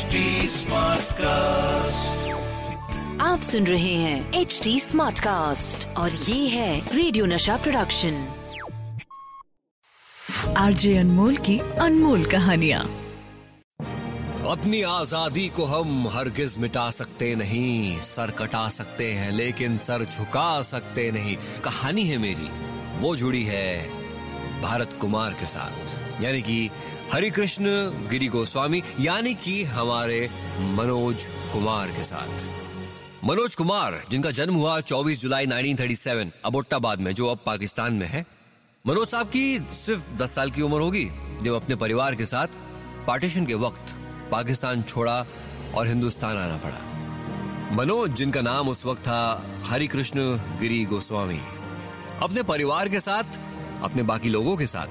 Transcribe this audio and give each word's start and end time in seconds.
HD 0.00 0.20
Smartcast. 0.48 2.20
आप 3.20 3.40
सुन 3.42 3.66
रहे 3.66 3.94
हैं 3.94 4.40
एच 4.40 4.60
डी 4.64 4.78
स्मार्ट 4.80 5.18
कास्ट 5.20 5.86
और 5.96 6.10
ये 6.10 6.48
है 6.48 6.96
रेडियो 6.96 7.26
नशा 7.26 7.56
प्रोडक्शन 7.56 8.14
आरजे 10.56 10.96
अनमोल 10.98 11.36
की 11.48 11.58
अनमोल 11.58 12.24
कहानिया। 12.24 12.80
अपनी 14.50 14.82
आज़ादी 14.92 15.48
को 15.56 15.64
हम 15.64 16.08
हरगिज 16.08 16.56
मिटा 16.58 16.88
सकते 16.90 17.34
नहीं 17.34 18.00
सर 18.00 18.30
कटा 18.38 18.68
सकते 18.78 19.12
हैं 19.12 19.30
लेकिन 19.32 19.78
सर 19.78 20.04
झुका 20.04 20.50
सकते 20.72 21.10
नहीं। 21.10 21.36
कहानी 21.64 22.04
है 22.04 22.18
मेरी 22.18 22.50
वो 23.00 23.16
जुड़ी 23.16 23.44
है 23.44 23.99
भारत 24.62 24.92
कुमार 25.00 25.32
के 25.32 25.46
साथ। 25.46 26.22
यानी 26.22 26.42
कि 26.42 26.70
हरिकृष्ण 27.12 27.64
गिरी 28.08 28.28
गोस्वामी 28.28 28.82
यानी 29.00 29.34
कि 29.34 29.62
हमारे 29.64 30.30
मनोज 30.58 31.28
कुमार 31.52 31.88
के 31.88 32.04
साथ। 32.04 32.50
मनोज 33.24 33.54
कुमार, 33.54 34.02
जिनका 34.10 34.30
जन्म 34.30 34.54
हुआ 34.54 34.80
24 34.80 35.20
जुलाई 35.20 35.46
1937 35.46 36.32
अबोट्टाबाद 36.44 37.00
में, 37.00 37.14
जो 37.14 37.26
अब 37.26 37.38
पाकिस्तान 37.46 37.92
में 37.92 38.06
है। 38.06 38.26
मनोज 38.86 39.08
साहब 39.08 39.26
की 39.26 39.58
सिर्फ़ 39.58 40.12
10 40.16 40.34
साल 40.34 40.50
की 40.50 40.62
उम्र 40.62 40.80
होगी, 40.80 41.10
जब 41.42 41.54
अपने 41.54 41.76
परिवार 41.76 42.14
के 42.14 42.26
साथ 42.26 42.46
पार्टीशन 43.06 43.46
के 43.46 43.54
वक्त 43.54 43.94
पाकिस्तान 44.32 44.82
छोड़ा 44.82 45.26
और 45.74 45.86
हिंदुस्तान 45.86 46.36
आना 46.36 46.56
पड़ा। 46.56 47.76
मनोज, 47.76 48.10
जिनका 48.10 48.40
नाम 48.40 48.68
उस 48.68 48.86
वक्त 48.86 49.00
था 49.00 49.44
हरिकृष्ण 49.66 50.20
गिरी 50.60 50.84
गोस्वामी 50.84 51.40
अपने 52.22 52.42
परिवार 52.42 52.88
के 52.88 53.00
साथ 53.00 53.24
अपने 53.82 54.02
बाकी 54.02 54.28
लोगों 54.28 54.56
के 54.56 54.66
साथ। 54.66 54.88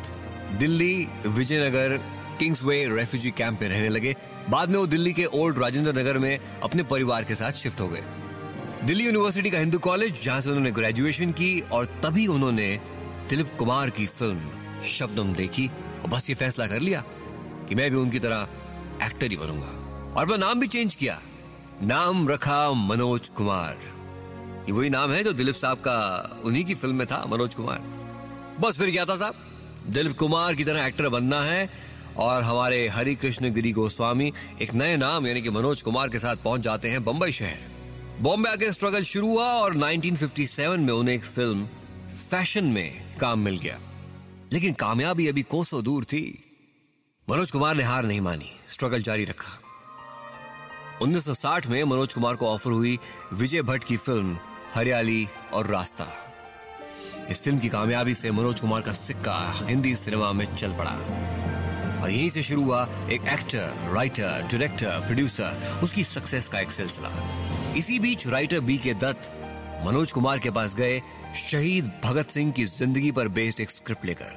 Delhi 0.57 1.07
Vijaynagar 1.27 1.97
Kingsway 2.39 2.87
refugee 2.87 3.31
camp 3.31 3.61
में 3.61 3.69
रहने 3.69 3.89
लगे। 3.89 4.15
बाद 4.49 4.69
में 4.69 4.77
वो 4.77 4.87
दिल्ली 4.87 5.13
के 5.13 5.25
ओल्ड 5.25 5.59
राजेंद्र 5.59 5.99
नगर 5.99 6.17
में 6.17 6.39
अपने 6.63 6.83
परिवार 6.83 7.23
के 7.23 7.35
साथ 7.35 7.51
शिफ्ट 7.51 7.81
हो 7.81 7.87
गए। 7.87 8.03
दिल्ली 8.83 9.05
यूनिवर्सिटी 9.05 9.49
का 9.49 9.59
हिंदू 9.59 9.79
कॉलेज, 9.79 10.23
जहाँ 10.23 10.41
से 10.41 10.49
उन्होंने 10.49 10.71
ग्रेजुएशन 10.71 11.31
की 11.31 11.59
और 11.59 11.85
तभी 11.85 12.27
उन्होंने 12.27 12.79
दिलीप 13.29 13.49
कुमार 13.59 13.89
की 13.89 14.05
फ़िल्म 14.05 14.81
शब्दम 14.81 15.33
देखी। 15.33 15.67
और 16.03 16.09
बस 16.09 16.29
ये 16.29 16.35
फैसला 16.35 16.67
कर 16.67 16.79
लिया 16.79 17.03
कि 17.69 17.75
मैं 17.75 17.91
भी 17.91 17.97
उनकी 17.97 18.19
तरह 18.19 18.47
एक्टर 19.05 19.27
ही 19.27 19.37
बनूँगा। 19.37 20.13
और 20.17 20.25
मैं 20.25 20.37
नाम 20.37 20.59
भी 20.59 20.67
चेंज 20.67 20.95
किया। 20.95 21.21
नाम 21.83 22.29
रखा 22.29 22.71
मनोज 22.71 23.27
कुमार। 23.27 23.77
ये 24.67 24.71
वही 24.71 24.89
नाम 24.89 25.11
है 25.11 25.23
जो 25.23 25.33
दिलीप 25.33 25.55
साहब 25.55 25.77
का 25.77 26.39
उन्हीं 26.45 26.65
की 26.65 26.75
फ़िल्म 26.75 26.95
में 26.95 27.07
था, 27.07 27.25
मनोज 27.29 27.55
कुमार। 27.55 27.98
बस 28.59 28.77
फिर 28.77 28.91
क्या 28.91 29.05
था 29.05 29.15
साहब? 29.15 29.35
दिलीप 29.87 30.17
कुमार 30.17 30.55
की 30.55 30.63
तरह 30.63 30.85
एक्टर 30.85 31.09
बनना 31.09 31.41
है 31.41 31.69
और 32.17 32.43
हमारे 32.43 32.87
हरि 32.87 33.15
कृष्ण 33.15 33.53
गिरी 33.53 33.71
गोस्वामी 33.71 34.33
एक 34.61 34.73
नए 34.73 34.97
नाम 34.97 35.27
यानी 35.27 35.41
कि 35.41 35.49
मनोज 35.49 35.81
कुमार 35.81 36.09
के 36.09 36.19
साथ 36.19 36.35
पहुँच 36.35 36.61
जाते 36.61 36.89
हैं 36.89 37.03
बंबई 37.03 37.31
शहर। 37.31 37.59
बॉम्बे 38.21 38.49
आके 38.49 38.73
स्ट्रगल 38.73 39.03
शुरू 39.03 39.27
हुआ 39.27 39.45
और 39.45 39.73
1957 39.73 40.79
में 40.79 40.93
उन्हें 40.93 41.15
एक 41.15 41.23
फ़िल्म 41.23 41.67
फ़ैशन 42.31 42.63
में 42.63 43.17
काम 43.17 43.39
मिल 43.39 43.57
गया। 43.57 43.79
लेकिन 44.53 44.73
कामयाबी 44.73 45.27
अभी 45.27 45.41
कोसों 45.41 45.83
दूर 45.83 46.03
थी। 46.03 46.43
मनोज 47.29 47.51
कुमार 47.51 47.75
ने 47.75 47.83
हार 47.83 48.05
नहीं 48.05 48.21
मानी 48.21 48.51
स्ट्रगल 48.69 49.01
जारी 49.01 49.25
रखा। 49.25 49.59
1960 51.01 51.67
में 51.67 51.83
मनोज 51.83 52.13
कुमार 52.13 52.35
को 52.35 52.47
ऑफ़र 52.47 52.71
हुई 52.71 52.99
विजय 53.33 53.61
भट्ट 53.61 53.83
की 53.83 53.97
फ़िल्म 53.97 54.37
हरियाली 54.73 55.27
और 55.53 55.67
रास्ता। 55.67 56.28
इस 57.31 57.41
फ़िल्म 57.43 57.59
की 57.59 57.69
कामयाबी 57.69 58.13
से 58.13 58.31
मनोज 58.31 58.59
कुमार 58.59 58.81
का 58.81 58.93
सिक्का 58.93 59.65
हिंदी 59.67 59.95
सिनेमा 59.95 60.31
में 60.33 60.45
चल 60.55 60.71
पड़ा। 60.73 60.91
और 62.01 62.09
यहीं 62.09 62.29
से 62.29 62.43
शुरू 62.43 62.63
हुआ 62.63 62.87
एक 63.11 63.27
एक्टर, 63.27 63.91
राइटर, 63.93 64.41
डायरेक्टर, 64.41 64.99
प्रोड्यूसर, 64.99 65.79
उसकी 65.83 66.03
सक्सेस 66.03 66.47
का 66.47 66.59
एक 66.59 66.71
सिलसिला। 66.71 67.09
इसी 67.77 67.99
बीच 67.99 68.27
राइटर 68.27 68.59
बी 68.59 68.77
के 68.77 68.93
दत्त 68.93 69.31
मनोज 69.85 70.11
कुमार 70.11 70.39
के 70.39 70.51
पास 70.51 70.75
गए 70.75 71.01
शहीद 71.35 71.91
भगत 72.03 72.29
सिंह 72.29 72.51
की 72.51 72.65
ज़िंदगी 72.65 73.11
पर 73.11 73.27
बेस्ड 73.27 73.59
एक 73.59 73.69
स्क्रिप्ट 73.69 74.05
लेकर। 74.05 74.31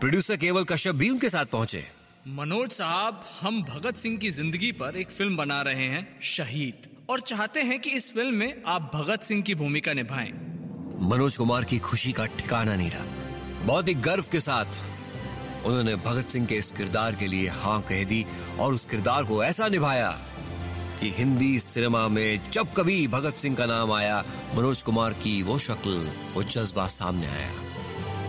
प्रोड्यूसर 0.00 0.36
केवल 0.36 0.64
कश्यप 0.64 0.94
भी 0.94 1.10
उनके 1.10 1.28
साथ 1.28 1.44
पहुँचे। 1.44 1.84
मनोज 2.28 2.70
साहब, 2.70 3.24
हम 3.40 3.62
भगत 3.62 3.96
सिंह 3.96 4.18
की 4.18 4.30
ज़िंदगी 4.30 4.72
पर 4.72 4.96
एक 4.96 5.10
फ़िल्म 5.10 5.36
बना 5.36 5.62
रहे 5.62 5.86
हैं, 5.86 6.18
शहीद। 6.22 6.88
और 7.10 7.20
चाहते 7.20 7.60
हैं 7.60 7.80
कि 7.80 7.90
इस 7.90 8.12
फ़िल्म 8.14 8.34
में 8.34 8.62
आप 8.66 8.90
भगत 8.94 9.22
सिंह 9.22 9.42
की 9.42 9.54
भूमिका 9.54 9.92
निभाएँ। 9.92 10.32
मनोज 11.00 11.36
कुमार 11.36 11.64
की 11.64 11.78
खुशी 11.78 12.12
का 12.12 12.26
ठिकाना 12.26 12.76
नहीं 12.76 12.90
रहा। 12.90 13.64
बहुत 13.66 13.88
ही 13.88 13.94
गर्व 13.94 14.24
के 14.32 14.40
साथ 14.40 14.66
उन्होंने 15.66 15.96
भगत 15.96 16.28
सिंह 16.28 16.46
के 16.46 16.54
इस 16.54 16.70
किरदार 16.70 17.14
के 17.14 17.26
लिए 17.26 17.48
हाँ 17.48 17.80
कह 17.82 18.04
दी 18.04 18.26
और 18.58 18.72
उस 18.72 18.86
किरदार 18.86 19.24
को 19.24 19.44
ऐसा 19.44 19.68
निभाया 19.68 20.10
कि 21.00 21.10
हिंदी 21.10 21.58
सिनेमा 21.58 22.08
में 22.08 22.50
जब 22.50 22.72
कभी 22.74 23.08
भगत 23.08 23.34
सिंह 23.34 23.56
का 23.56 23.66
नाम 23.66 23.92
आया, 23.92 24.24
मनोज 24.54 24.82
कुमार 24.82 25.12
की 25.12 25.42
वो 25.42 25.58
शक्ल, 25.58 26.10
वो 26.34 26.42
जज्बा 26.42 26.86
सामने 26.86 27.26
आया। 27.26 27.52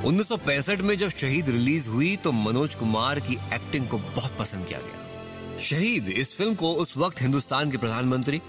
1965 0.03 0.81
में 0.81 0.97
जब 0.97 1.09
शहीद 1.09 1.49
रिलीज़ 1.49 1.89
हुई 1.89 2.15
तो 2.15 2.31
मनोज 2.31 2.75
कुमार 2.75 3.19
की 3.19 3.33
एक्टिंग 3.53 3.87
को 3.87 3.97
बहुत 3.97 4.37
पसंद 4.37 4.65
किया 4.65 4.79
गया। 4.79 5.57
शहीद 5.57 6.09
इस 6.09 6.35
फ़िल्म 6.35 6.55
को 6.55 6.73
उस 6.73 6.97
वक्त 6.97 7.21
हिंदुस्तान 7.21 7.71
के 7.71 7.77
प्रधानमंत्री 7.77 8.41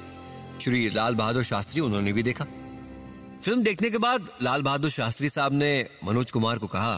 श्री 0.60 0.90
लाल 0.90 1.14
बहादुर 1.14 1.42
शास्त्री, 1.42 1.80
उन्होंने 1.80 2.12
भी 2.12 2.22
देखा। 2.22 2.46
फ़िल्म 3.42 3.62
देखने 3.62 3.88
के 3.90 3.98
बाद 3.98 4.26
लाल 4.42 4.62
बहादुर 4.62 4.90
शास्त्री 4.90 5.28
साहब 5.28 5.52
ने 5.52 5.88
मनोज 6.04 6.30
कुमार 6.30 6.58
को 6.58 6.66
कहा 6.66 6.94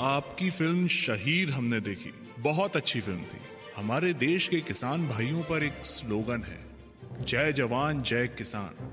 आपकी 0.00 0.50
फ़िल्म 0.50 0.86
शहीद 0.86 1.50
हमने 1.50 1.80
देखी। 1.80 2.12
बहुत 2.38 2.76
अच्छी 2.76 3.00
फ़िल्म 3.00 3.22
थी। 3.22 3.38
हमारे 3.76 4.12
देश 4.14 4.48
के 4.48 4.60
किसान 4.60 5.08
भाइयों 5.08 5.42
पर 5.42 5.64
एक 5.64 5.84
स्लोगन 5.84 6.42
है 6.42 7.24
जय 7.24 7.52
जवान 7.52 8.02
जय 8.02 8.26
किसान। 8.38 8.86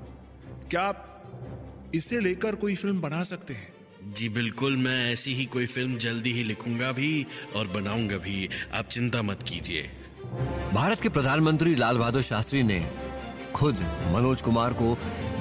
क्या 0.69 0.81
आप 0.81 1.91
इसे 1.95 2.19
लेकर 2.19 2.55
कोई 2.55 2.75
फ़िल्म 2.75 3.01
बना 3.01 3.23
सकते 3.23 3.53
हैं? 3.53 3.73
जी 4.13 4.29
बिल्कुल 4.29 4.77
मैं 4.77 5.13
ऐसी 5.13 5.33
ही 5.33 5.45
कोई 5.45 5.65
फ़िल्म 5.65 5.97
जल्दी 5.97 6.31
ही 6.31 6.43
लिखूँगा 6.43 6.91
भी 6.91 7.25
और 7.55 7.67
बनाऊँगा 7.67 8.17
भी। 8.17 8.49
आप 8.73 8.87
चिंता 8.87 9.21
मत 9.21 9.43
कीजिए। 9.43 9.89
भारत 10.73 11.01
के 11.01 11.09
प्रधानमंत्री 11.09 11.75
लाल 11.75 11.97
बहादुर 11.97 12.21
शास्त्री 12.21 12.63
ने 12.63 12.85
खुद 13.55 13.85
मनोज 14.13 14.41
कुमार 14.41 14.73
को 14.73 14.97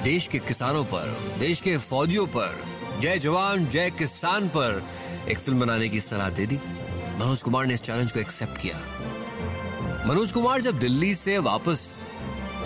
देश 0.07 0.27
के 0.27 0.39
किसानों 0.39 0.83
पर, 0.83 1.37
देश 1.39 1.61
के 1.61 1.77
फौजियों 1.77 2.25
पर, 2.27 2.63
जय 2.99 3.17
जवान, 3.19 3.65
जय 3.65 3.89
किसान 3.89 4.47
पर 4.47 4.83
एक 5.29 5.39
फ़िल्म 5.39 5.59
बनाने 5.59 5.89
की 5.89 5.99
सलाह 6.01 6.29
दे 6.29 6.45
दी। 6.45 6.55
मनोज 7.19 7.41
कुमार 7.41 7.65
ने 7.65 7.73
इस 7.73 7.81
चैलेंज 7.81 8.11
को 8.11 8.19
एक्सेप्ट 8.19 8.61
किया। 8.61 8.77
मनोज 10.07 10.31
कुमार 10.31 10.61
जब 10.61 10.79
दिल्ली 10.79 11.15
से 11.15 11.37
वापस 11.37 12.03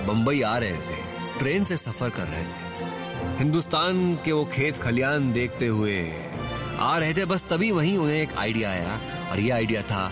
बंबई 0.08 0.42
आ 0.42 0.58
रहे 0.58 0.72
थे, 0.72 1.02
ट्रेन 1.40 1.66
से 1.66 1.78
सफ़र 1.78 2.10
कर 2.10 2.28
रहे 2.28 2.44
थे, 2.44 3.38
हिंदुस्तान 3.38 4.16
के 4.16 4.32
वो 4.32 4.46
खेत 4.46 4.78
खलियान 4.78 5.34
देखते 5.34 5.68
हुए 5.68 6.00
आ 6.80 6.98
रहे 6.98 7.14
थे, 7.14 7.26
बस 7.26 7.46
तभी 7.50 7.72
वहीं 7.72 7.98
उन्हें 7.98 8.22
एक 8.22 8.36
आइडिया 8.38 8.70
आया 8.70 9.00
और 9.32 9.40
ये 9.40 9.50
आइडिया 9.50 9.82
था 9.82 10.12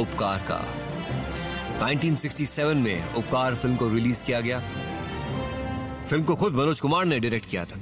उपकार 0.00 0.46
का। 0.50 0.64
1967 1.86 2.76
में 2.76 3.14
उपकार 3.14 3.54
फ़िल्म 3.54 3.76
को 3.76 3.88
रिलीज़ 3.88 4.24
किया 4.24 4.40
गया। 4.40 4.62
फ़िल्म 6.06 6.24
को 6.24 6.34
खुद 6.34 6.54
मनोज 6.54 6.80
कुमार 6.80 7.04
ने 7.04 7.20
डायरेक्ट 7.20 7.46
किया 7.50 7.64
था। 7.64 7.78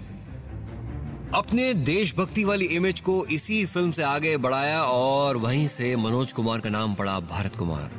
अपने 1.34 1.74
देशभक्ति 1.74 2.44
वाली 2.44 2.64
इमेज 2.64 3.00
को 3.00 3.26
इसी 3.26 3.64
फ़िल्म 3.66 3.90
से 3.90 4.02
आगे 4.02 4.36
बढ़ाया 4.36 4.82
और 4.82 5.36
वहीं 5.36 5.66
से 5.66 5.96
मनोज 5.96 6.32
कुमार 6.32 6.60
का 6.60 6.70
नाम 6.70 6.94
पड़ा 6.94 7.20
भारत 7.20 7.56
कुमार। 7.56 7.90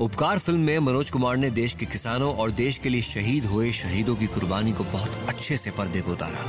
उपकार 0.00 0.38
फ़िल्म 0.38 0.60
में 0.60 0.78
मनोज 0.78 1.10
कुमार 1.10 1.36
ने 1.36 1.50
देश 1.50 1.74
के 1.74 1.86
किसानों 1.86 2.34
और 2.34 2.50
देश 2.50 2.78
के 2.78 2.88
लिए 2.88 3.02
शहीद 3.02 3.44
हुए 3.44 3.72
शहीदों 3.72 4.16
की 4.16 4.26
कुर्बानी 4.26 4.72
को 4.72 4.84
बहुत 4.84 5.26
अच्छे 5.28 5.56
से 5.56 5.70
पर्दे 5.70 6.00
पर 6.00 6.12
उतारा। 6.12 6.44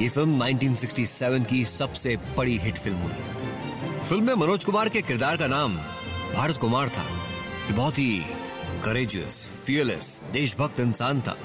ये 0.00 0.08
फ़िल्म 0.08 0.44
1967 0.44 1.44
की 1.44 1.64
सबसे 1.64 2.16
बड़ी 2.36 2.58
हिट 2.58 2.78
फ़िल्म 2.78 2.98
हुई। 2.98 3.12
फ़िल्म 4.08 4.24
में 4.24 4.34
मनोज 4.34 4.64
कुमार 4.64 4.88
के 4.88 5.02
किरदार 5.02 5.36
का 5.36 5.46
नाम 5.46 5.76
भारत 6.34 6.56
कुमार 6.56 6.88
था। 6.88 7.06
जो 7.68 7.74
बहुत 7.74 7.98
ही 7.98 8.22
करेजियस 8.84 9.50
फियरलेस 9.66 10.20
देशभक्त 10.32 10.80
इंसान 10.80 11.20
था। 11.20 11.36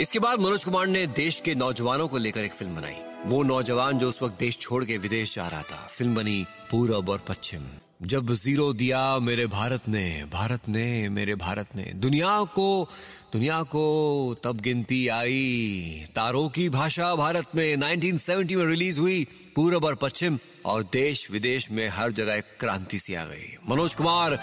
इसके 0.00 0.18
बाद 0.18 0.38
मनोज 0.40 0.64
कुमार 0.64 0.86
ने 0.86 1.06
देश 1.06 1.42
के 1.44 1.54
नौजवानों 1.54 2.08
को 2.08 2.16
लेकर 2.16 2.40
एक 2.40 2.52
फ़िल्म 2.52 2.74
बनाई। 2.76 2.94
वो 3.26 3.42
नौजवान 3.42 3.98
जो 3.98 4.08
उस 4.08 4.22
वक्त 4.22 4.38
देश 4.38 4.58
छोड़ 4.58 4.84
के 4.84 4.98
विदेश 4.98 5.34
जा 5.34 5.48
रहा 5.48 5.62
था। 5.62 5.88
फ़िल्म 5.90 6.14
बनी 6.14 6.46
पूरब 6.70 7.08
और 7.08 7.18
पश्चिम। 7.18 7.60
जब 8.02 8.32
ज़ीरो 8.34 8.72
दिया 8.72 9.18
मेरे 9.18 9.46
भारत 9.46 9.88
ने 9.88 10.24
भारत 10.32 10.60
ने, 10.68 11.08
मेरे 11.08 11.34
भारत 11.34 11.76
ने। 11.76 11.82
दुनिया 11.82 12.44
को 12.44 12.88
दुनिया 13.32 13.62
को 13.62 14.36
तब 14.44 14.60
गिनती 14.60 15.08
आई। 15.08 16.04
तारों 16.14 16.48
की 16.48 16.68
भाषा 16.68 17.14
भारत 17.14 17.44
में 17.54 17.76
1970 17.76 18.56
में 18.56 18.66
रिलीज़ 18.66 19.00
हुई 19.00 19.26
पूरब 19.56 19.84
और 19.84 19.94
पश्चिम 19.94 20.38
और 20.64 20.82
देश 20.82 21.30
विदेश 21.30 21.70
में 21.70 21.88
हर 21.88 22.12
जगह 22.12 22.34
एक 22.34 22.44
क्रांति 22.60 22.98
सी 22.98 23.14
आ 23.14 23.24
गई। 23.24 23.56
मनोज 23.70 23.94
कुमार 23.94 24.40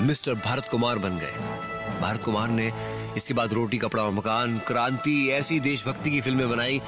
मिस्टर 0.00 0.34
भारत 0.34 0.68
कुमार 0.70 0.98
बन 0.98 1.18
गए। 1.18 1.66
भारत 2.00 2.22
कुमार 2.22 2.48
ने 2.48 2.95
इसके 3.16 3.34
बाद 3.34 3.52
रोटी, 3.52 3.78
कपड़ा 3.78 4.02
और 4.02 4.12
मकान, 4.12 4.58
क्रांति, 4.58 5.30
ऐसी 5.30 5.60
देशभक्ति 5.60 6.10
की 6.10 6.20
फ़िल्में 6.20 6.50
बनाई 6.50 6.82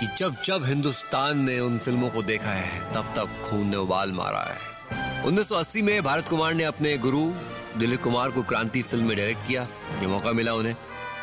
कि 0.00 0.08
जब 0.18 0.36
जब 0.44 0.64
हिंदुस्तान 0.64 1.38
ने 1.38 1.60
उन 1.60 1.78
फ़िल्मों 1.78 2.10
को 2.10 2.22
देखा 2.22 2.50
है, 2.50 2.94
तब 2.94 3.12
तब 3.16 3.28
खून 3.50 3.68
ने 3.68 3.76
उबाल 3.76 4.12
मारा 4.12 4.40
है। 4.40 4.78
1980 5.24 5.82
में 5.82 6.02
भारत 6.02 6.28
कुमार 6.28 6.54
ने 6.54 6.64
अपने 6.64 6.98
गुरु 6.98 7.32
दिलीप 7.76 8.02
कुमार 8.02 8.30
को 8.30 8.42
क्रांति 8.42 8.82
फ़िल्म 8.82 9.04
में 9.04 9.16
डायरेक्ट 9.16 9.46
किया, 9.46 9.62
ये 10.00 10.06
मौका 10.06 10.32
मिला 10.32 10.54
उन्हें। 10.54 10.76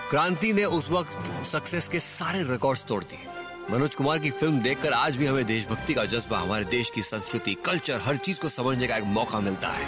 क्रांति 0.10 0.54
ने 0.54 0.66
उस 0.66 0.90
वक्त 0.92 1.46
सक्सेस 1.46 1.88
के 1.88 2.00
सारे 2.00 2.44
रिकॉर्ड्स 2.44 2.86
तोड़ 2.86 3.04
दिए। 3.04 3.28
मनोज 3.72 3.96
कुमार 3.96 4.20
की 4.20 4.32
फ़िल्म 4.32 4.60
देखकर 4.60 4.94
आज 4.94 5.16
भी 5.16 5.26
हमें 5.26 5.46
देशभक्ति 5.46 5.94
का 5.94 6.06
जज्बा, 6.06 6.38
हमारे 6.38 6.66
देश 6.66 6.92
की 6.96 7.02
संस्कृति, 7.02 7.54
कल्चर, 7.54 8.02
हर 8.04 8.18
चीज़ 8.18 8.40
को 8.40 8.50
समझने 8.50 8.88
का 8.88 8.98
एक 8.98 9.04
मौका 9.04 9.40
मिलता 9.40 9.68
है। 9.68 9.88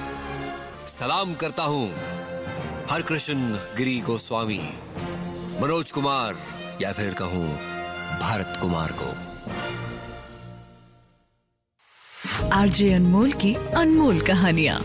सलाम 0.85 1.35
करता 1.35 1.63
हूँ। 1.63 1.93
हर 2.91 3.01
कृष्ण 3.01 3.57
गिरी 3.77 3.99
गोस्वामी 3.99 4.59
मनोज 5.61 5.91
कुमार 5.91 6.35
या 6.81 6.91
फिर 6.93 7.13
कहूँ 7.13 7.47
भारत 8.19 8.57
कुमार 8.61 8.91
को। 8.91 9.09
आरजे 12.53 12.93
अनमोल 12.93 13.31
की 13.31 13.53
अनमोल 13.53 14.21
कहानियाँ। 14.21 14.79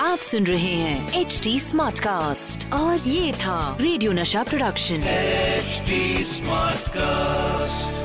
आप 0.00 0.18
सुन 0.18 0.46
रहे 0.46 0.74
हैं 0.74 1.20
एच 1.20 1.40
डी 1.44 1.60
स्मार्ट 1.60 1.98
कास्ट 1.98 2.72
और 2.72 3.08
ये 3.08 3.32
था 3.32 3.76
रेडियो 3.80 4.12
नशा 4.12 4.42
प्रोडक्शन। 4.42 5.02
H 5.08 5.82
smart 6.26 6.84
Smartcast. 6.84 8.03